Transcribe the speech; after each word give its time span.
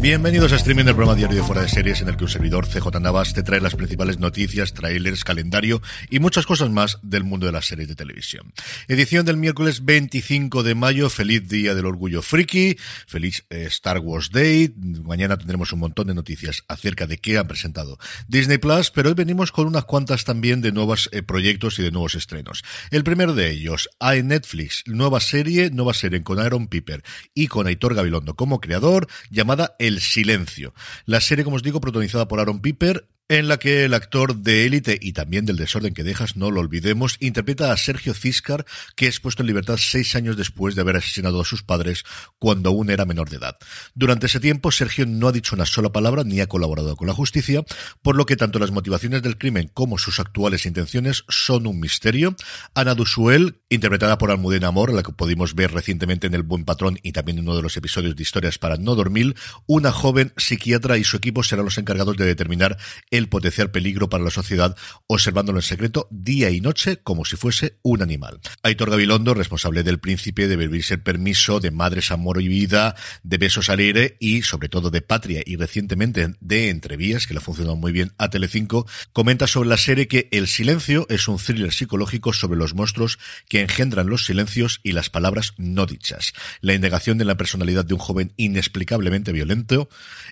Bienvenidos 0.00 0.52
a 0.52 0.56
Streaming, 0.56 0.84
el 0.84 0.94
programa 0.94 1.16
diario 1.16 1.38
de 1.38 1.42
Fuera 1.42 1.62
de 1.62 1.68
Series, 1.68 2.00
en 2.02 2.08
el 2.08 2.16
que 2.16 2.22
un 2.22 2.30
servidor, 2.30 2.68
CJ 2.68 3.00
Navas, 3.00 3.34
te 3.34 3.42
trae 3.42 3.60
las 3.60 3.74
principales 3.74 4.20
noticias, 4.20 4.72
trailers, 4.72 5.24
calendario 5.24 5.82
y 6.08 6.20
muchas 6.20 6.46
cosas 6.46 6.70
más 6.70 7.00
del 7.02 7.24
mundo 7.24 7.46
de 7.46 7.52
las 7.52 7.66
series 7.66 7.88
de 7.88 7.96
televisión. 7.96 8.52
Edición 8.86 9.26
del 9.26 9.38
miércoles 9.38 9.84
25 9.84 10.62
de 10.62 10.76
mayo, 10.76 11.10
feliz 11.10 11.48
Día 11.48 11.74
del 11.74 11.84
Orgullo 11.84 12.22
Friki, 12.22 12.76
feliz 13.08 13.44
eh, 13.50 13.64
Star 13.66 13.98
Wars 13.98 14.30
Day. 14.30 14.72
Mañana 15.02 15.36
tendremos 15.36 15.72
un 15.72 15.80
montón 15.80 16.06
de 16.06 16.14
noticias 16.14 16.62
acerca 16.68 17.08
de 17.08 17.18
qué 17.18 17.36
han 17.36 17.48
presentado 17.48 17.98
Disney 18.28 18.58
Plus, 18.58 18.92
pero 18.92 19.08
hoy 19.08 19.16
venimos 19.16 19.50
con 19.50 19.66
unas 19.66 19.84
cuantas 19.84 20.24
también 20.24 20.60
de 20.60 20.70
nuevos 20.70 21.08
eh, 21.10 21.22
proyectos 21.22 21.76
y 21.80 21.82
de 21.82 21.90
nuevos 21.90 22.14
estrenos. 22.14 22.62
El 22.92 23.02
primero 23.02 23.34
de 23.34 23.50
ellos, 23.50 23.90
a 23.98 24.14
Netflix, 24.14 24.84
nueva 24.86 25.18
serie, 25.18 25.70
nueva 25.70 25.92
serie 25.92 26.22
con 26.22 26.38
Aaron 26.38 26.68
Piper 26.68 27.02
y 27.34 27.48
con 27.48 27.66
Aitor 27.66 27.96
Gabilondo 27.96 28.36
como 28.36 28.60
creador, 28.60 29.08
llamada 29.28 29.74
el 29.88 30.00
Silencio. 30.00 30.74
La 31.04 31.20
serie, 31.20 31.44
como 31.44 31.56
os 31.56 31.62
digo, 31.62 31.80
protagonizada 31.80 32.28
por 32.28 32.40
Aaron 32.40 32.60
Piper, 32.60 33.08
en 33.28 33.46
la 33.46 33.58
que 33.58 33.84
el 33.84 33.92
actor 33.92 34.36
de 34.36 34.64
élite 34.64 34.98
y 35.00 35.12
también 35.12 35.44
del 35.44 35.56
desorden 35.56 35.92
que 35.92 36.02
dejas, 36.02 36.36
no 36.36 36.50
lo 36.50 36.60
olvidemos, 36.60 37.16
interpreta 37.20 37.72
a 37.72 37.76
Sergio 37.76 38.14
Ciscar, 38.14 38.64
que 38.96 39.06
es 39.06 39.20
puesto 39.20 39.42
en 39.42 39.48
libertad 39.48 39.76
seis 39.78 40.14
años 40.14 40.36
después 40.36 40.74
de 40.74 40.80
haber 40.80 40.96
asesinado 40.96 41.40
a 41.40 41.44
sus 41.44 41.62
padres 41.62 42.04
cuando 42.38 42.70
aún 42.70 42.88
era 42.88 43.04
menor 43.04 43.28
de 43.28 43.36
edad. 43.36 43.58
Durante 43.94 44.26
ese 44.26 44.40
tiempo, 44.40 44.70
Sergio 44.70 45.04
no 45.04 45.28
ha 45.28 45.32
dicho 45.32 45.54
una 45.54 45.66
sola 45.66 45.92
palabra 45.92 46.24
ni 46.24 46.40
ha 46.40 46.46
colaborado 46.46 46.96
con 46.96 47.06
la 47.06 47.12
justicia, 47.12 47.64
por 48.00 48.16
lo 48.16 48.24
que 48.24 48.36
tanto 48.36 48.58
las 48.58 48.70
motivaciones 48.70 49.22
del 49.22 49.36
crimen 49.36 49.70
como 49.74 49.98
sus 49.98 50.20
actuales 50.20 50.64
intenciones 50.64 51.24
son 51.28 51.66
un 51.66 51.80
misterio. 51.80 52.34
Ana 52.74 52.94
Dusuel, 52.94 53.60
interpretada 53.68 54.16
por 54.16 54.30
Almudena 54.30 54.68
Amor, 54.68 54.92
la 54.92 55.02
que 55.02 55.12
pudimos 55.12 55.54
ver 55.54 55.72
recientemente 55.72 56.26
en 56.26 56.34
El 56.34 56.44
Buen 56.44 56.64
Patrón 56.64 56.98
y 57.02 57.12
también 57.12 57.38
en 57.38 57.44
uno 57.44 57.56
de 57.56 57.62
los 57.62 57.76
episodios 57.76 58.16
de 58.16 58.22
Historias 58.22 58.58
para 58.58 58.78
no 58.78 58.94
dormir, 58.94 59.36
una 59.66 59.92
joven 59.92 60.32
psiquiatra 60.38 60.96
y 60.96 61.04
su 61.04 61.18
equipo 61.18 61.42
serán 61.42 61.66
los 61.66 61.76
encargados 61.76 62.16
de 62.16 62.24
determinar 62.24 62.78
potencial 63.26 63.72
peligro 63.72 64.08
para 64.08 64.22
la 64.22 64.30
sociedad, 64.30 64.76
observándolo 65.08 65.58
en 65.58 65.62
secreto 65.62 66.06
día 66.12 66.50
y 66.50 66.60
noche 66.60 66.98
como 66.98 67.24
si 67.24 67.36
fuese 67.36 67.78
un 67.82 68.02
animal. 68.02 68.38
Aitor 68.62 68.90
Gabilondo, 68.90 69.34
responsable 69.34 69.82
del 69.82 69.98
príncipe, 69.98 70.46
de 70.46 70.56
vivirse 70.56 70.94
el 70.94 71.02
permiso, 71.02 71.58
de 71.58 71.72
Madres, 71.72 72.12
Amor 72.12 72.40
y 72.40 72.46
Vida, 72.46 72.94
de 73.24 73.38
Besos 73.38 73.68
al 73.70 73.80
aire 73.80 74.16
y 74.20 74.42
sobre 74.42 74.68
todo 74.68 74.90
de 74.90 75.02
Patria 75.02 75.42
y 75.44 75.56
recientemente 75.56 76.34
de 76.38 76.68
Entrevías, 76.68 77.26
que 77.26 77.34
le 77.34 77.38
ha 77.38 77.42
funcionado 77.42 77.74
muy 77.76 77.90
bien 77.90 78.12
a 78.18 78.30
Telecinco, 78.30 78.86
comenta 79.12 79.46
sobre 79.46 79.70
la 79.70 79.78
serie 79.78 80.06
que 80.06 80.28
El 80.30 80.46
silencio 80.46 81.06
es 81.08 81.26
un 81.26 81.38
thriller 81.38 81.72
psicológico 81.72 82.32
sobre 82.32 82.58
los 82.58 82.74
monstruos 82.74 83.18
que 83.48 83.62
engendran 83.62 84.08
los 84.08 84.26
silencios 84.26 84.80
y 84.82 84.92
las 84.92 85.10
palabras 85.10 85.54
no 85.56 85.86
dichas. 85.86 86.34
La 86.60 86.74
indagación 86.74 87.18
de 87.18 87.24
la 87.24 87.36
personalidad 87.36 87.84
de 87.84 87.94
un 87.94 88.00
joven 88.00 88.32
inexplicablemente 88.36 89.32
violento, 89.32 89.88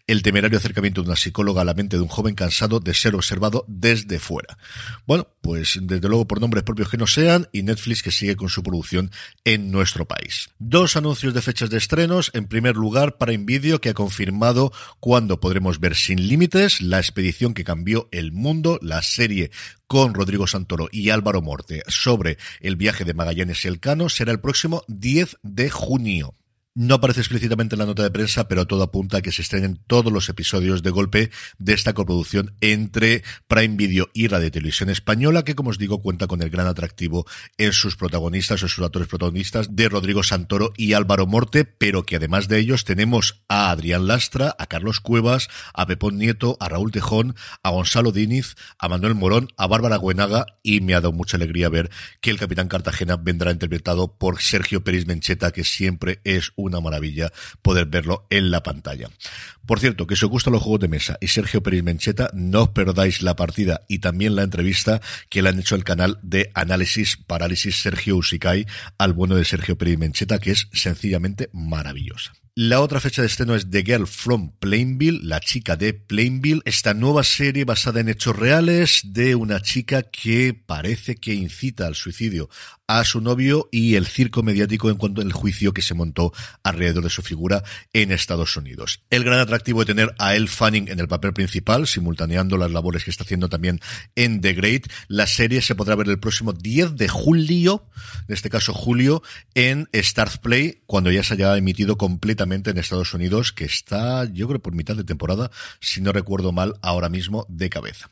el 0.06 0.22
temerario 0.22 0.58
acercamiento 0.58 1.02
de 1.02 1.08
una 1.08 1.16
psicóloga 1.16 1.62
a 1.62 1.64
la 1.64 1.74
mente 1.74 1.96
de 1.96 2.02
un 2.02 2.08
joven 2.08 2.34
cansado 2.34 2.75
de 2.80 2.94
ser 2.94 3.14
observado 3.14 3.64
desde 3.68 4.18
fuera. 4.18 4.58
Bueno, 5.06 5.28
pues 5.40 5.78
desde 5.80 6.08
luego 6.08 6.26
por 6.26 6.40
nombres 6.40 6.64
propios 6.64 6.88
que 6.88 6.96
no 6.96 7.06
sean 7.06 7.48
y 7.52 7.62
Netflix 7.62 8.02
que 8.02 8.10
sigue 8.10 8.36
con 8.36 8.48
su 8.48 8.62
producción 8.62 9.10
en 9.44 9.70
nuestro 9.70 10.06
país. 10.06 10.50
Dos 10.58 10.96
anuncios 10.96 11.34
de 11.34 11.42
fechas 11.42 11.70
de 11.70 11.78
estrenos. 11.78 12.30
En 12.34 12.46
primer 12.46 12.76
lugar, 12.76 13.16
para 13.16 13.32
Invideo 13.32 13.80
que 13.80 13.90
ha 13.90 13.94
confirmado 13.94 14.72
cuándo 15.00 15.40
podremos 15.40 15.80
ver 15.80 15.94
Sin 15.94 16.26
Límites, 16.26 16.80
la 16.80 16.98
expedición 16.98 17.54
que 17.54 17.64
cambió 17.64 18.08
el 18.12 18.32
mundo, 18.32 18.78
la 18.82 19.02
serie 19.02 19.50
con 19.86 20.14
Rodrigo 20.14 20.46
Santoro 20.46 20.88
y 20.90 21.10
Álvaro 21.10 21.42
Morte 21.42 21.82
sobre 21.86 22.38
el 22.60 22.76
viaje 22.76 23.04
de 23.04 23.14
Magallanes 23.14 23.64
y 23.64 23.68
Elcano 23.68 24.08
será 24.08 24.32
el 24.32 24.40
próximo 24.40 24.82
10 24.88 25.38
de 25.42 25.70
junio. 25.70 26.34
No 26.78 26.96
aparece 26.96 27.20
explícitamente 27.20 27.74
en 27.74 27.78
la 27.78 27.86
nota 27.86 28.02
de 28.02 28.10
prensa, 28.10 28.48
pero 28.48 28.66
todo 28.66 28.82
apunta 28.82 29.16
a 29.16 29.22
que 29.22 29.32
se 29.32 29.40
estrenen 29.40 29.80
todos 29.86 30.12
los 30.12 30.28
episodios 30.28 30.82
de 30.82 30.90
golpe 30.90 31.30
de 31.56 31.72
esta 31.72 31.94
coproducción 31.94 32.54
entre 32.60 33.24
Prime 33.48 33.76
Video 33.76 34.10
y 34.12 34.28
Radio 34.28 34.50
Televisión 34.50 34.90
Española, 34.90 35.42
que 35.42 35.54
como 35.54 35.70
os 35.70 35.78
digo 35.78 36.02
cuenta 36.02 36.26
con 36.26 36.42
el 36.42 36.50
gran 36.50 36.66
atractivo 36.66 37.24
en 37.56 37.72
sus 37.72 37.96
protagonistas 37.96 38.62
o 38.62 38.68
sus 38.68 38.84
actores 38.84 39.08
protagonistas 39.08 39.74
de 39.74 39.88
Rodrigo 39.88 40.22
Santoro 40.22 40.74
y 40.76 40.92
Álvaro 40.92 41.26
Morte, 41.26 41.64
pero 41.64 42.04
que 42.04 42.16
además 42.16 42.46
de 42.46 42.58
ellos 42.58 42.84
tenemos 42.84 43.42
a 43.48 43.70
Adrián 43.70 44.06
Lastra, 44.06 44.54
a 44.58 44.66
Carlos 44.66 45.00
Cuevas, 45.00 45.48
a 45.72 45.86
Pepón 45.86 46.18
Nieto, 46.18 46.58
a 46.60 46.68
Raúl 46.68 46.92
Tejón, 46.92 47.36
a 47.62 47.70
Gonzalo 47.70 48.12
Diniz, 48.12 48.54
a 48.78 48.90
Manuel 48.90 49.14
Morón, 49.14 49.48
a 49.56 49.66
Bárbara 49.66 49.96
Guenaga 49.96 50.44
y 50.62 50.82
me 50.82 50.92
ha 50.92 51.00
dado 51.00 51.12
mucha 51.12 51.38
alegría 51.38 51.70
ver 51.70 51.88
que 52.20 52.28
el 52.28 52.38
Capitán 52.38 52.68
Cartagena 52.68 53.16
vendrá 53.16 53.50
interpretado 53.50 54.18
por 54.18 54.42
Sergio 54.42 54.84
Peris 54.84 55.06
Mencheta, 55.06 55.52
que 55.52 55.64
siempre 55.64 56.20
es 56.24 56.52
un 56.54 56.65
una 56.66 56.80
maravilla 56.80 57.32
poder 57.62 57.86
verlo 57.86 58.26
en 58.30 58.50
la 58.50 58.62
pantalla. 58.62 59.08
Por 59.66 59.80
cierto, 59.80 60.06
que 60.06 60.16
si 60.16 60.24
os 60.24 60.30
gustan 60.30 60.52
los 60.52 60.62
juegos 60.62 60.80
de 60.80 60.88
mesa 60.88 61.18
y 61.20 61.28
Sergio 61.28 61.62
Pérez 61.62 61.82
Mencheta, 61.82 62.30
no 62.34 62.64
os 62.64 62.68
perdáis 62.70 63.22
la 63.22 63.36
partida 63.36 63.80
y 63.88 63.98
también 63.98 64.36
la 64.36 64.42
entrevista 64.42 65.00
que 65.28 65.42
le 65.42 65.48
han 65.48 65.58
hecho 65.58 65.74
el 65.74 65.84
canal 65.84 66.18
de 66.22 66.50
análisis 66.54 67.16
parálisis 67.16 67.76
Sergio 67.76 68.16
Usikai 68.16 68.66
al 68.98 69.12
bueno 69.12 69.36
de 69.36 69.44
Sergio 69.44 69.76
Pérez 69.76 69.98
Mencheta, 69.98 70.38
que 70.38 70.52
es 70.52 70.68
sencillamente 70.72 71.50
maravillosa. 71.52 72.32
La 72.58 72.80
otra 72.80 73.00
fecha 73.00 73.20
de 73.20 73.28
estreno 73.28 73.54
es 73.54 73.68
The 73.68 73.82
Girl 73.82 74.06
from 74.06 74.50
Plainville, 74.58 75.20
la 75.22 75.40
chica 75.40 75.76
de 75.76 75.92
Plainville, 75.92 76.62
esta 76.64 76.94
nueva 76.94 77.22
serie 77.22 77.66
basada 77.66 78.00
en 78.00 78.08
hechos 78.08 78.34
reales 78.34 79.02
de 79.04 79.34
una 79.34 79.60
chica 79.60 80.04
que 80.04 80.54
parece 80.54 81.16
que 81.16 81.34
incita 81.34 81.86
al 81.86 81.94
suicidio 81.94 82.48
a 82.86 83.04
su 83.04 83.20
novio 83.20 83.68
y 83.72 83.94
el 83.96 84.06
circo 84.06 84.42
mediático 84.42 84.90
en 84.90 84.96
cuanto 84.96 85.20
al 85.20 85.32
juicio 85.32 85.72
que 85.72 85.82
se 85.82 85.94
montó 85.94 86.32
alrededor 86.62 87.04
de 87.04 87.10
su 87.10 87.22
figura 87.22 87.64
en 87.92 88.12
Estados 88.12 88.56
Unidos. 88.56 89.02
El 89.10 89.24
gran 89.24 89.38
atractivo 89.38 89.80
de 89.80 89.86
tener 89.86 90.14
a 90.18 90.34
Elle 90.34 90.46
Fanning 90.46 90.88
en 90.88 91.00
el 91.00 91.08
papel 91.08 91.32
principal, 91.32 91.86
simultaneando 91.86 92.56
las 92.56 92.70
labores 92.70 93.04
que 93.04 93.10
está 93.10 93.24
haciendo 93.24 93.48
también 93.48 93.80
en 94.14 94.40
The 94.40 94.52
Great. 94.52 94.86
La 95.08 95.26
serie 95.26 95.62
se 95.62 95.74
podrá 95.74 95.94
ver 95.94 96.08
el 96.08 96.20
próximo 96.20 96.52
10 96.52 96.96
de 96.96 97.08
julio, 97.08 97.84
en 98.28 98.34
este 98.34 98.50
caso 98.50 98.72
julio, 98.72 99.22
en 99.54 99.88
Stars 99.92 100.38
Play, 100.38 100.82
cuando 100.86 101.10
ya 101.10 101.22
se 101.22 101.34
haya 101.34 101.56
emitido 101.56 101.96
completamente 101.96 102.70
en 102.70 102.78
Estados 102.78 103.14
Unidos, 103.14 103.52
que 103.52 103.64
está, 103.64 104.24
yo 104.32 104.48
creo, 104.48 104.60
por 104.60 104.74
mitad 104.74 104.96
de 104.96 105.04
temporada, 105.04 105.50
si 105.80 106.00
no 106.00 106.12
recuerdo 106.12 106.52
mal, 106.52 106.74
ahora 106.82 107.08
mismo 107.08 107.46
de 107.48 107.70
cabeza. 107.70 108.10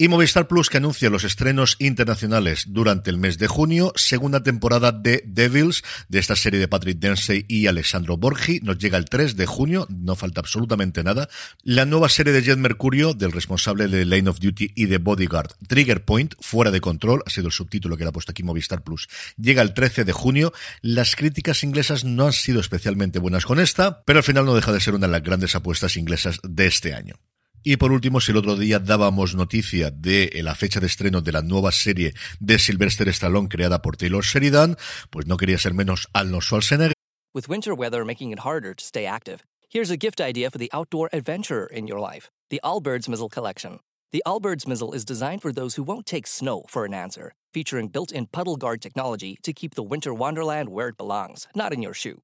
Y 0.00 0.06
Movistar 0.06 0.46
Plus 0.46 0.70
que 0.70 0.76
anuncia 0.76 1.10
los 1.10 1.24
estrenos 1.24 1.74
internacionales 1.80 2.66
durante 2.68 3.10
el 3.10 3.18
mes 3.18 3.36
de 3.36 3.48
junio, 3.48 3.92
segunda 3.98 4.42
temporada 4.42 4.92
de 4.92 5.22
Devils, 5.26 5.82
de 6.08 6.18
esta 6.18 6.36
serie 6.36 6.60
de 6.60 6.68
Patrick 6.68 6.98
Dempsey 6.98 7.44
y 7.48 7.66
Alessandro 7.66 8.16
Borgi, 8.16 8.60
nos 8.60 8.78
llega 8.78 8.98
el 8.98 9.04
3 9.04 9.36
de 9.36 9.46
junio, 9.46 9.86
no 9.90 10.16
falta 10.16 10.40
absolutamente 10.40 11.02
nada. 11.04 11.28
La 11.62 11.84
nueva 11.84 12.08
serie 12.08 12.32
de 12.32 12.42
Jet 12.42 12.58
Mercurio, 12.58 13.14
del 13.14 13.32
responsable 13.32 13.88
de 13.88 14.04
Lane 14.04 14.30
of 14.30 14.40
Duty 14.40 14.72
y 14.74 14.86
de 14.86 14.98
Bodyguard, 14.98 15.52
Trigger 15.66 16.04
Point, 16.04 16.34
fuera 16.40 16.70
de 16.70 16.80
control, 16.80 17.22
ha 17.26 17.30
sido 17.30 17.46
el 17.46 17.52
subtítulo 17.52 17.96
que 17.96 18.04
le 18.04 18.10
ha 18.10 18.12
puesto 18.12 18.32
aquí 18.32 18.42
Movistar 18.42 18.82
Plus, 18.82 19.08
llega 19.36 19.62
el 19.62 19.74
13 19.74 20.04
de 20.04 20.12
junio. 20.12 20.52
Las 20.82 21.16
críticas 21.16 21.62
inglesas 21.62 22.04
no 22.04 22.26
han 22.26 22.32
sido 22.32 22.60
especialmente 22.60 23.18
buenas 23.18 23.44
con 23.44 23.60
esta, 23.60 24.02
pero 24.04 24.18
al 24.18 24.24
final 24.24 24.44
no 24.44 24.54
deja 24.54 24.72
de 24.72 24.80
ser 24.80 24.94
una 24.94 25.06
de 25.06 25.12
las 25.12 25.22
grandes 25.22 25.54
apuestas 25.54 25.96
inglesas 25.96 26.38
de 26.42 26.66
este 26.66 26.94
año. 26.94 27.14
Y 27.62 27.76
por 27.76 27.92
último, 27.92 28.20
si 28.20 28.32
el 28.32 28.38
otro 28.38 28.56
día 28.56 28.78
dábamos 28.78 29.34
noticia 29.34 29.90
de 29.90 30.30
la 30.42 30.54
fecha 30.54 30.80
de 30.80 30.86
estreno 30.86 31.20
de 31.20 31.32
la 31.32 31.42
nueva 31.42 31.72
serie 31.72 32.14
de 32.40 32.58
Sylvester 32.58 33.08
Stallone 33.08 33.48
creada 33.48 33.82
por 33.82 33.96
Taylor 33.96 34.24
Sheridan, 34.24 34.76
pues 35.10 35.26
no 35.26 35.36
quería 35.36 35.58
ser 35.58 35.74
menos 35.74 36.08
Arnold 36.12 36.42
Schwarzenegger. 36.42 36.92
With 37.34 37.48
winter 37.48 37.74
weather 37.74 38.04
making 38.04 38.32
it 38.32 38.40
harder 38.40 38.74
to 38.74 38.84
stay 38.84 39.04
active, 39.04 39.42
here's 39.68 39.90
a 39.90 39.96
gift 39.96 40.20
idea 40.20 40.50
for 40.50 40.58
the 40.58 40.70
outdoor 40.72 41.08
adventurer 41.12 41.66
in 41.66 41.86
your 41.86 42.00
life. 42.00 42.30
The 42.50 42.60
Allbirds 42.64 43.08
Mizzle 43.08 43.28
Collection. 43.28 43.80
The 44.10 44.22
Allbirds 44.26 44.66
Mizzle 44.66 44.94
is 44.94 45.04
designed 45.04 45.42
for 45.42 45.52
those 45.52 45.74
who 45.74 45.82
won't 45.82 46.06
take 46.06 46.26
snow 46.26 46.64
for 46.68 46.86
an 46.86 46.94
answer, 46.94 47.34
featuring 47.52 47.88
built-in 47.88 48.26
puddle 48.26 48.56
guard 48.56 48.80
technology 48.80 49.36
to 49.42 49.52
keep 49.52 49.74
the 49.74 49.82
winter 49.82 50.14
wonderland 50.14 50.70
where 50.70 50.88
it 50.88 50.96
belongs, 50.96 51.46
not 51.54 51.74
in 51.74 51.82
your 51.82 51.92
shoe. 51.92 52.22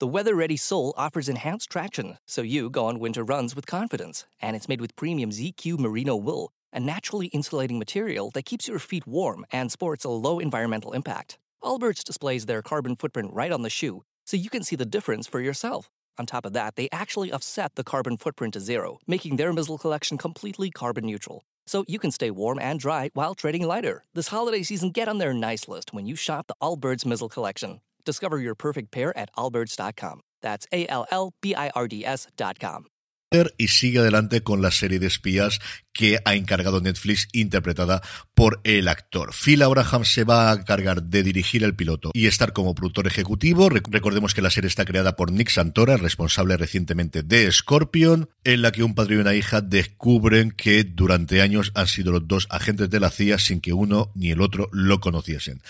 The 0.00 0.08
weather 0.08 0.34
ready 0.34 0.56
sole 0.56 0.92
offers 0.96 1.28
enhanced 1.28 1.70
traction, 1.70 2.18
so 2.26 2.42
you 2.42 2.68
go 2.68 2.86
on 2.86 2.98
winter 2.98 3.22
runs 3.22 3.54
with 3.54 3.68
confidence. 3.68 4.24
And 4.42 4.56
it's 4.56 4.68
made 4.68 4.80
with 4.80 4.96
premium 4.96 5.30
ZQ 5.30 5.78
merino 5.78 6.16
wool, 6.16 6.50
a 6.72 6.80
naturally 6.80 7.28
insulating 7.28 7.78
material 7.78 8.32
that 8.34 8.44
keeps 8.44 8.66
your 8.66 8.80
feet 8.80 9.06
warm 9.06 9.46
and 9.52 9.70
sports 9.70 10.04
a 10.04 10.08
low 10.10 10.40
environmental 10.40 10.92
impact. 10.94 11.38
Allbirds 11.62 12.02
displays 12.02 12.46
their 12.46 12.60
carbon 12.60 12.96
footprint 12.96 13.32
right 13.32 13.52
on 13.52 13.62
the 13.62 13.70
shoe, 13.70 14.02
so 14.26 14.36
you 14.36 14.50
can 14.50 14.64
see 14.64 14.74
the 14.74 14.84
difference 14.84 15.28
for 15.28 15.40
yourself. 15.40 15.88
On 16.18 16.26
top 16.26 16.44
of 16.44 16.54
that, 16.54 16.74
they 16.74 16.88
actually 16.90 17.32
offset 17.32 17.76
the 17.76 17.84
carbon 17.84 18.16
footprint 18.16 18.54
to 18.54 18.60
zero, 18.60 18.98
making 19.06 19.36
their 19.36 19.52
Mizzle 19.52 19.78
collection 19.78 20.18
completely 20.18 20.72
carbon 20.72 21.06
neutral. 21.06 21.44
So 21.66 21.84
you 21.86 22.00
can 22.00 22.10
stay 22.10 22.32
warm 22.32 22.58
and 22.58 22.80
dry 22.80 23.10
while 23.14 23.36
trading 23.36 23.64
lighter. 23.64 24.02
This 24.12 24.28
holiday 24.28 24.64
season, 24.64 24.90
get 24.90 25.06
on 25.06 25.18
their 25.18 25.32
nice 25.32 25.68
list 25.68 25.94
when 25.94 26.04
you 26.04 26.16
shop 26.16 26.48
the 26.48 26.56
Allbirds 26.60 27.06
Mizzle 27.06 27.30
collection. 27.30 27.80
Discover 28.04 28.38
your 28.38 28.54
perfect 28.54 28.90
pair 28.90 29.16
at 29.16 29.30
allbirds.com. 29.36 30.20
That's 30.40 30.66
A 30.72 30.86
L 30.88 31.06
L 31.10 31.32
B 31.40 31.54
I 31.54 31.70
R 31.74 31.88
D 31.88 32.04
S.com. 32.04 32.86
y 33.58 33.68
sigue 33.68 33.98
adelante 33.98 34.42
con 34.42 34.62
la 34.62 34.70
serie 34.70 35.00
de 35.00 35.08
espías 35.08 35.58
que 35.94 36.18
ha 36.26 36.34
encargado 36.34 36.82
Netflix 36.82 37.28
interpretada 37.32 38.02
por 38.34 38.60
el 38.64 38.88
actor. 38.88 39.30
Phil 39.32 39.62
Abraham 39.62 40.04
se 40.04 40.24
va 40.24 40.50
a 40.50 40.64
cargar 40.64 41.04
de 41.04 41.22
dirigir 41.22 41.64
el 41.64 41.74
piloto 41.74 42.10
y 42.12 42.26
estar 42.26 42.52
como 42.52 42.74
productor 42.74 43.06
ejecutivo. 43.06 43.70
Recordemos 43.70 44.34
que 44.34 44.42
la 44.42 44.50
serie 44.50 44.68
está 44.68 44.84
creada 44.84 45.16
por 45.16 45.32
Nick 45.32 45.48
Santora, 45.48 45.96
responsable 45.96 46.58
recientemente 46.58 47.22
de 47.22 47.50
Scorpion, 47.50 48.28
en 48.42 48.60
la 48.60 48.72
que 48.72 48.82
un 48.82 48.94
padre 48.94 49.14
y 49.14 49.18
una 49.18 49.34
hija 49.34 49.62
descubren 49.62 50.50
que 50.50 50.84
durante 50.84 51.40
años 51.40 51.72
han 51.74 51.86
sido 51.86 52.12
los 52.12 52.28
dos 52.28 52.46
agentes 52.50 52.90
de 52.90 53.00
la 53.00 53.10
CIA 53.10 53.38
sin 53.38 53.60
que 53.60 53.72
uno 53.72 54.10
ni 54.14 54.30
el 54.30 54.40
otro 54.40 54.68
lo 54.72 55.00
conociesen. 55.00 55.62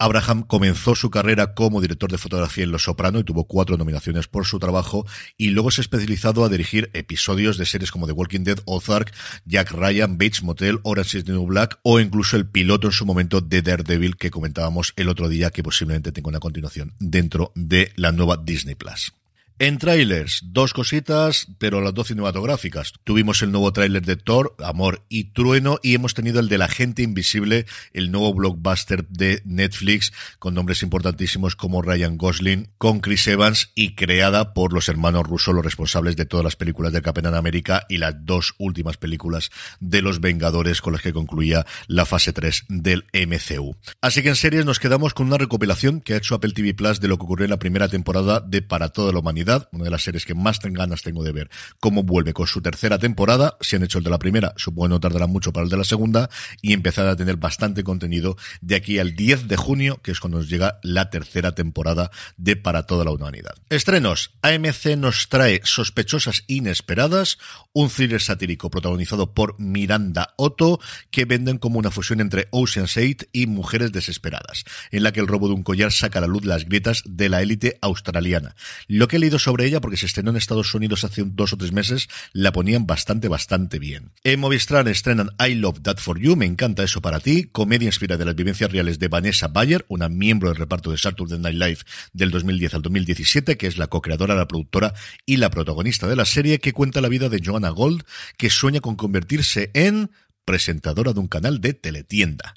Abraham 0.00 0.44
comenzó 0.44 0.94
su 0.94 1.10
carrera 1.10 1.54
como 1.54 1.80
director 1.80 2.08
de 2.08 2.18
fotografía 2.18 2.62
en 2.62 2.70
Los 2.70 2.84
Soprano 2.84 3.18
y 3.18 3.24
tuvo 3.24 3.48
cuatro 3.48 3.76
nominaciones 3.76 4.28
por 4.28 4.46
su 4.46 4.60
trabajo 4.60 5.04
y 5.36 5.50
luego 5.50 5.72
se 5.72 5.80
ha 5.80 5.82
especializado 5.82 6.44
a 6.44 6.48
dirigir 6.48 6.88
episodios 6.92 7.58
de 7.58 7.66
series 7.66 7.90
como 7.90 8.06
The 8.06 8.12
Walking 8.12 8.44
Dead, 8.44 8.60
Ozark, 8.64 9.12
Jack 9.44 9.67
Ryan, 9.70 10.18
Bates 10.18 10.42
Motel, 10.42 10.80
Orange 10.82 11.18
is 11.18 11.26
New 11.26 11.46
Black 11.46 11.78
o 11.82 12.00
incluso 12.00 12.36
el 12.36 12.46
piloto 12.46 12.88
en 12.88 12.92
su 12.92 13.06
momento 13.06 13.40
de 13.40 13.62
Daredevil 13.62 14.16
que 14.16 14.30
comentábamos 14.30 14.92
el 14.96 15.08
otro 15.08 15.28
día 15.28 15.50
que 15.50 15.62
posiblemente 15.62 16.12
tenga 16.12 16.28
una 16.28 16.40
continuación 16.40 16.94
dentro 16.98 17.52
de 17.54 17.92
la 17.96 18.12
nueva 18.12 18.36
Disney 18.36 18.74
Plus. 18.74 19.12
En 19.60 19.78
trailers, 19.78 20.42
dos 20.44 20.72
cositas, 20.72 21.48
pero 21.58 21.80
las 21.80 21.92
dos 21.92 22.06
cinematográficas. 22.06 22.92
Tuvimos 23.02 23.42
el 23.42 23.50
nuevo 23.50 23.72
tráiler 23.72 24.06
de 24.06 24.14
Thor, 24.14 24.54
Amor 24.62 25.04
y 25.08 25.32
Trueno, 25.32 25.80
y 25.82 25.96
hemos 25.96 26.14
tenido 26.14 26.38
el 26.38 26.48
de 26.48 26.58
La 26.58 26.68
Gente 26.68 27.02
Invisible, 27.02 27.66
el 27.92 28.12
nuevo 28.12 28.32
blockbuster 28.34 29.08
de 29.08 29.42
Netflix, 29.44 30.12
con 30.38 30.54
nombres 30.54 30.84
importantísimos 30.84 31.56
como 31.56 31.82
Ryan 31.82 32.16
Gosling, 32.16 32.70
con 32.78 33.00
Chris 33.00 33.26
Evans, 33.26 33.72
y 33.74 33.96
creada 33.96 34.54
por 34.54 34.72
los 34.72 34.88
hermanos 34.88 35.26
Russo, 35.26 35.52
los 35.52 35.64
responsables 35.64 36.14
de 36.14 36.24
todas 36.24 36.44
las 36.44 36.54
películas 36.54 36.92
del 36.92 37.02
Capitán 37.02 37.34
América 37.34 37.84
y 37.88 37.96
las 37.96 38.14
dos 38.24 38.54
últimas 38.58 38.96
películas 38.96 39.50
de 39.80 40.02
los 40.02 40.20
Vengadores 40.20 40.80
con 40.80 40.92
las 40.92 41.02
que 41.02 41.12
concluía 41.12 41.66
la 41.88 42.06
fase 42.06 42.32
3 42.32 42.66
del 42.68 43.06
MCU. 43.12 43.74
Así 44.02 44.22
que 44.22 44.28
en 44.28 44.36
series 44.36 44.64
nos 44.64 44.78
quedamos 44.78 45.14
con 45.14 45.26
una 45.26 45.36
recopilación 45.36 46.00
que 46.00 46.14
ha 46.14 46.18
hecho 46.18 46.36
Apple 46.36 46.52
TV 46.52 46.74
Plus 46.74 47.00
de 47.00 47.08
lo 47.08 47.18
que 47.18 47.24
ocurrió 47.24 47.44
en 47.44 47.50
la 47.50 47.58
primera 47.58 47.88
temporada 47.88 48.38
de 48.38 48.62
Para 48.62 48.90
toda 48.90 49.12
la 49.12 49.18
humanidad 49.18 49.47
una 49.72 49.84
de 49.84 49.90
las 49.90 50.02
series 50.02 50.24
que 50.24 50.34
más 50.34 50.58
ganas 50.60 51.02
tengo 51.02 51.22
de 51.22 51.32
ver 51.32 51.50
cómo 51.80 52.02
vuelve 52.02 52.32
con 52.32 52.46
su 52.46 52.60
tercera 52.60 52.98
temporada. 52.98 53.56
Si 53.60 53.76
han 53.76 53.82
hecho 53.82 53.98
el 53.98 54.04
de 54.04 54.10
la 54.10 54.18
primera, 54.18 54.54
supongo 54.56 54.88
no 54.88 55.00
tardará 55.00 55.26
mucho 55.26 55.52
para 55.52 55.64
el 55.64 55.70
de 55.70 55.76
la 55.76 55.84
segunda 55.84 56.28
y 56.60 56.72
empezar 56.72 57.06
a 57.06 57.16
tener 57.16 57.36
bastante 57.36 57.84
contenido 57.84 58.36
de 58.60 58.76
aquí 58.76 58.98
al 58.98 59.14
10 59.14 59.48
de 59.48 59.56
junio, 59.56 60.00
que 60.02 60.10
es 60.10 60.20
cuando 60.20 60.38
nos 60.38 60.48
llega 60.48 60.78
la 60.82 61.10
tercera 61.10 61.54
temporada 61.54 62.10
de 62.36 62.56
Para 62.56 62.84
toda 62.84 63.04
la 63.04 63.12
humanidad. 63.12 63.54
Estrenos. 63.70 64.32
AMC 64.42 64.96
nos 64.96 65.28
trae 65.28 65.60
Sospechosas 65.64 66.44
Inesperadas, 66.46 67.38
un 67.72 67.88
thriller 67.88 68.20
satírico 68.20 68.70
protagonizado 68.70 69.32
por 69.32 69.58
Miranda 69.58 70.34
Otto, 70.36 70.80
que 71.10 71.24
venden 71.24 71.58
como 71.58 71.78
una 71.78 71.90
fusión 71.90 72.20
entre 72.20 72.48
Ocean's 72.50 72.96
8 72.96 73.28
y 73.32 73.46
Mujeres 73.46 73.92
Desesperadas, 73.92 74.64
en 74.90 75.02
la 75.02 75.12
que 75.12 75.20
el 75.20 75.28
robo 75.28 75.48
de 75.48 75.54
un 75.54 75.62
collar 75.62 75.92
saca 75.92 76.18
a 76.18 76.22
la 76.22 76.28
luz 76.28 76.44
las 76.44 76.64
grietas 76.64 77.02
de 77.06 77.28
la 77.28 77.42
élite 77.42 77.78
australiana. 77.80 78.54
Lo 78.86 79.08
que 79.08 79.16
he 79.16 79.18
leído 79.18 79.37
sobre 79.38 79.66
ella 79.66 79.80
porque 79.80 79.96
se 79.96 80.06
estrenó 80.06 80.30
en 80.30 80.36
Estados 80.36 80.74
Unidos 80.74 81.04
hace 81.04 81.22
dos 81.24 81.52
o 81.52 81.56
tres 81.56 81.72
meses, 81.72 82.08
la 82.32 82.52
ponían 82.52 82.86
bastante, 82.86 83.28
bastante 83.28 83.78
bien. 83.78 84.10
En 84.24 84.40
Movistar 84.40 84.88
estrenan 84.88 85.30
I 85.38 85.54
Love 85.54 85.80
That 85.82 85.98
For 85.98 86.18
You, 86.18 86.36
me 86.36 86.46
encanta 86.46 86.82
eso 86.82 87.00
para 87.00 87.20
ti, 87.20 87.44
comedia 87.44 87.86
inspirada 87.86 88.18
de 88.18 88.24
las 88.24 88.34
vivencias 88.34 88.70
reales 88.70 88.98
de 88.98 89.08
Vanessa 89.08 89.48
Bayer, 89.48 89.84
una 89.88 90.08
miembro 90.08 90.48
del 90.48 90.58
reparto 90.58 90.90
de 90.90 90.98
Saturday 90.98 91.38
Night 91.38 91.56
Live 91.56 91.78
del 92.12 92.30
2010 92.30 92.74
al 92.74 92.82
2017, 92.82 93.56
que 93.56 93.66
es 93.66 93.78
la 93.78 93.86
co-creadora, 93.86 94.34
la 94.34 94.48
productora 94.48 94.94
y 95.26 95.36
la 95.36 95.50
protagonista 95.50 96.06
de 96.06 96.16
la 96.16 96.24
serie, 96.24 96.58
que 96.58 96.72
cuenta 96.72 97.00
la 97.00 97.08
vida 97.08 97.28
de 97.28 97.40
Joanna 97.44 97.70
Gold, 97.70 98.02
que 98.36 98.50
sueña 98.50 98.80
con 98.80 98.96
convertirse 98.96 99.70
en 99.74 100.10
presentadora 100.44 101.12
de 101.12 101.20
un 101.20 101.28
canal 101.28 101.60
de 101.60 101.74
teletienda 101.74 102.54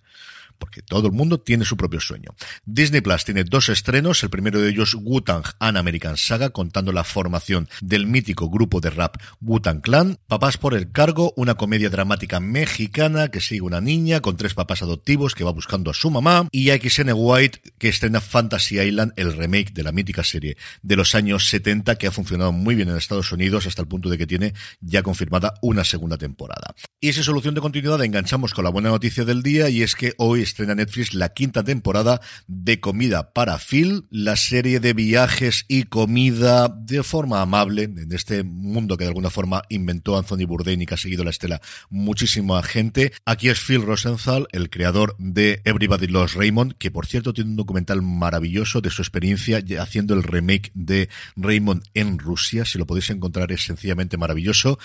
porque 0.62 0.84
todo 0.84 1.08
el 1.08 1.14
mundo 1.14 1.40
tiene 1.40 1.66
su 1.66 1.76
propio 1.76 2.00
sueño. 2.00 2.36
Disney 2.66 3.02
Plus 3.02 3.26
tiene 3.26 3.44
dos 3.44 3.68
estrenos, 3.70 4.22
el 4.22 4.30
primero 4.30 4.62
de 4.62 4.70
ellos 4.70 4.94
Wu-Tang 4.94 5.44
An 5.58 5.76
American 5.76 6.18
Saga, 6.18 6.52
contando 6.52 6.92
la 6.92 7.04
formación 7.04 7.68
del 7.82 8.06
mítico 8.06 8.48
grupo 8.48 8.80
de 8.80 8.92
rap 8.92 9.18
Wu-Tang 9.42 9.82
Clan, 9.82 10.20
Papás 10.28 10.58
por 10.58 10.76
el 10.76 10.92
cargo, 10.92 11.34
una 11.36 11.56
comedia 11.56 11.90
dramática 11.90 12.40
mexicana 12.40 13.30
que 13.30 13.42
sigue 13.42 13.62
una 13.62 13.82
niña 13.82 14.22
con 14.22 14.38
tres 14.38 14.54
papás 14.54 14.84
adoptivos 14.84 15.34
que 15.34 15.44
va 15.44 15.52
buscando 15.52 15.90
a 15.90 15.96
su 15.96 16.12
mamá, 16.12 16.48
y 16.52 16.70
XN 16.70 17.12
White 17.16 17.74
que 17.80 17.90
estrena 17.90 18.22
Fantasy 18.22 18.80
Island, 18.80 19.14
el 19.16 19.34
remake 19.34 19.74
de 19.74 19.82
la 19.82 19.92
mítica 19.92 20.24
serie 20.24 20.58
de 20.84 20.96
los 20.96 21.16
años 21.16 21.50
70 21.50 21.96
que 21.96 22.06
ha 22.06 22.12
funcionado 22.12 22.52
muy 22.52 22.76
bien 22.76 22.90
en 22.90 22.98
Estados 22.98 23.32
Unidos 23.32 23.66
hasta 23.66 23.82
el 23.82 23.88
punto 23.88 24.10
de 24.10 24.20
que 24.20 24.28
tiene 24.28 24.54
ya 24.80 25.02
confirmada 25.02 25.56
una 25.64 25.84
segunda 25.84 26.20
temporada. 26.20 26.76
Y 27.00 27.10
esa 27.10 27.24
solución 27.24 27.56
de 27.56 27.62
continuidad 27.62 28.04
enganchamos 28.04 28.54
con 28.54 28.64
la 28.64 28.70
buena 28.70 28.90
noticia 28.90 29.26
del 29.26 29.42
día 29.42 29.70
y 29.70 29.82
es 29.82 29.96
que 29.96 30.14
hoy 30.18 30.42
estrena 30.52 30.76
Netflix 30.76 31.14
la 31.14 31.30
quinta 31.30 31.64
temporada 31.64 32.22
de 32.48 32.80
Comida 32.80 33.34
para 33.34 33.58
Phil, 33.58 34.06
la 34.10 34.36
serie 34.36 34.80
de 34.80 34.94
viajes 34.94 35.66
y 35.68 35.84
comida 35.84 36.68
de 36.68 37.04
forma 37.04 37.42
amable 37.42 37.84
en 37.84 38.12
este 38.12 38.44
mundo 38.44 38.98
que 38.98 39.06
de 39.06 39.10
alguna 39.10 39.30
forma 39.30 39.64
inventó 39.70 40.18
Anthony 40.18 40.46
Bourdain 40.46 40.82
y 40.82 40.86
que 40.86 40.94
ha 40.94 40.98
seguido 40.98 41.24
la 41.24 41.30
estela 41.30 41.62
muchísima 41.90 42.62
gente. 42.64 43.14
Aquí 43.26 43.50
es 43.50 43.60
Phil 43.60 43.84
Rosenthal, 43.84 44.48
el 44.52 44.70
creador 44.70 45.16
de 45.18 45.62
Everybody 45.64 46.08
Loves 46.08 46.34
Raymond, 46.34 46.74
que 46.74 46.92
por 46.92 47.06
cierto 47.06 47.34
tiene 47.34 47.52
un 47.52 47.56
documental 47.56 48.02
maravilloso 48.02 48.82
de 48.82 48.90
su 48.90 49.02
experiencia 49.02 49.64
haciendo 49.80 50.14
el 50.14 50.24
remake 50.24 50.72
de 50.74 51.10
Raymond 51.36 51.84
en 51.94 52.20
Rusia. 52.20 52.66
Si 52.66 52.78
lo 52.78 52.86
podéis 52.86 53.10
encontrar 53.10 53.52
es 53.52 53.64
sencillamente 53.64 54.18
maravilloso 54.18 54.78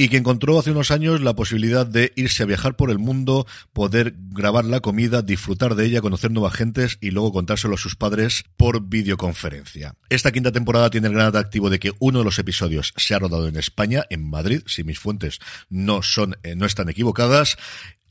y 0.00 0.08
que 0.08 0.16
encontró 0.16 0.58
hace 0.58 0.70
unos 0.70 0.92
años 0.92 1.20
la 1.20 1.34
posibilidad 1.34 1.84
de 1.84 2.14
irse 2.16 2.42
a 2.42 2.46
viajar 2.46 2.74
por 2.74 2.90
el 2.90 2.98
mundo, 2.98 3.46
poder 3.74 4.14
grabar 4.30 4.64
la 4.64 4.80
comida, 4.80 5.20
disfrutar 5.20 5.74
de 5.74 5.84
ella, 5.84 6.00
conocer 6.00 6.30
nuevas 6.30 6.54
gentes 6.54 6.96
y 7.02 7.10
luego 7.10 7.34
contárselo 7.34 7.74
a 7.74 7.76
sus 7.76 7.96
padres 7.96 8.44
por 8.56 8.88
videoconferencia. 8.88 9.96
Esta 10.08 10.32
quinta 10.32 10.52
temporada 10.52 10.88
tiene 10.88 11.08
el 11.08 11.12
gran 11.12 11.26
atractivo 11.26 11.68
de 11.68 11.78
que 11.78 11.92
uno 11.98 12.20
de 12.20 12.24
los 12.24 12.38
episodios 12.38 12.94
se 12.96 13.14
ha 13.14 13.18
rodado 13.18 13.46
en 13.46 13.56
España, 13.56 14.04
en 14.08 14.26
Madrid, 14.26 14.62
si 14.64 14.84
mis 14.84 14.98
fuentes 14.98 15.38
no 15.68 16.02
son, 16.02 16.34
eh, 16.44 16.56
no 16.56 16.64
están 16.64 16.88
equivocadas, 16.88 17.58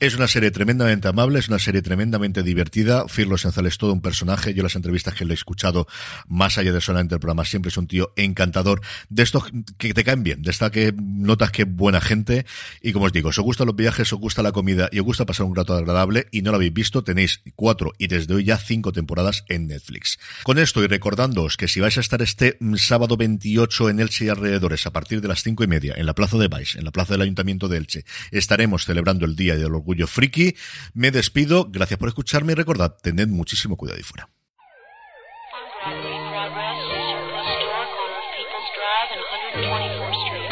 Es 0.00 0.14
una 0.14 0.28
serie 0.28 0.50
tremendamente 0.50 1.08
amable, 1.08 1.40
es 1.40 1.48
una 1.48 1.58
serie 1.58 1.82
tremendamente 1.82 2.42
divertida. 2.42 3.06
Firlo 3.06 3.36
Senzal 3.36 3.66
es 3.66 3.76
todo 3.76 3.92
un 3.92 4.00
personaje. 4.00 4.54
Yo 4.54 4.62
las 4.62 4.74
entrevistas 4.74 5.12
que 5.12 5.26
le 5.26 5.32
he 5.32 5.34
escuchado, 5.34 5.86
más 6.26 6.56
allá 6.56 6.72
de 6.72 6.80
solamente 6.80 7.16
el 7.16 7.20
programa, 7.20 7.44
siempre 7.44 7.68
es 7.68 7.76
un 7.76 7.86
tío 7.86 8.10
encantador. 8.16 8.80
De 9.10 9.22
estos 9.22 9.44
que 9.76 9.92
te 9.92 10.02
caen 10.02 10.22
bien, 10.22 10.40
de 10.40 10.52
esta 10.52 10.70
que 10.70 10.94
notas 10.96 11.50
que 11.50 11.64
buena 11.64 12.00
gente. 12.00 12.46
Y 12.80 12.92
como 12.92 13.04
os 13.04 13.12
digo, 13.12 13.30
si 13.30 13.40
os 13.40 13.44
gustan 13.44 13.66
los 13.66 13.76
viajes, 13.76 14.10
os 14.10 14.18
gusta 14.18 14.42
la 14.42 14.52
comida 14.52 14.88
y 14.90 15.00
os 15.00 15.04
gusta 15.04 15.26
pasar 15.26 15.44
un 15.44 15.54
rato 15.54 15.74
agradable 15.74 16.28
y 16.30 16.40
no 16.40 16.50
lo 16.50 16.56
habéis 16.56 16.72
visto, 16.72 17.04
tenéis 17.04 17.42
cuatro 17.54 17.92
y 17.98 18.06
desde 18.06 18.32
hoy 18.32 18.44
ya 18.44 18.56
cinco 18.56 18.92
temporadas 18.92 19.44
en 19.48 19.66
Netflix. 19.66 20.18
Con 20.44 20.58
esto 20.58 20.82
y 20.82 20.86
recordándoos 20.86 21.58
que 21.58 21.68
si 21.68 21.78
vais 21.78 21.98
a 21.98 22.00
estar 22.00 22.22
este 22.22 22.56
sábado 22.76 23.18
28 23.18 23.90
en 23.90 24.00
Elche 24.00 24.24
y 24.24 24.28
alrededores 24.30 24.86
a 24.86 24.94
partir 24.94 25.20
de 25.20 25.28
las 25.28 25.42
cinco 25.42 25.62
y 25.62 25.66
media 25.66 25.92
en 25.98 26.06
la 26.06 26.14
Plaza 26.14 26.38
de 26.38 26.48
Baix, 26.48 26.76
en 26.76 26.86
la 26.86 26.90
Plaza 26.90 27.12
del 27.12 27.20
Ayuntamiento 27.20 27.68
de 27.68 27.76
Elche, 27.76 28.06
estaremos 28.30 28.86
celebrando 28.86 29.26
el 29.26 29.36
Día 29.36 29.56
del 29.56 29.74
Orgullo 29.74 29.89
Friki. 30.06 30.54
Me 30.94 31.10
despido, 31.10 31.66
gracias 31.70 31.98
por 31.98 32.08
escucharme 32.08 32.52
y 32.52 32.54
recordad, 32.54 32.96
tened 33.02 33.28
muchísimo 33.28 33.76
cuidado 33.76 33.98
ahí 33.98 34.02
fuera. 34.02 34.28
Progress, 35.82 36.80
Historic 37.40 37.90
on 38.02 38.18
People's 38.36 38.68
Drive 38.76 39.10
and 39.14 39.64
124th 39.64 40.18
Street. 40.26 40.49